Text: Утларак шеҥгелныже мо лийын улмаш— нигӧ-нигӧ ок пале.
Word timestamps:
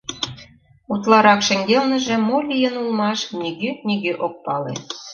Утларак 0.93 1.39
шеҥгелныже 1.47 2.15
мо 2.27 2.37
лийын 2.49 2.75
улмаш— 2.81 3.19
нигӧ-нигӧ 3.41 4.13
ок 4.25 4.33
пале. 4.45 4.73